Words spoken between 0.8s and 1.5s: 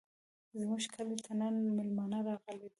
کلي ته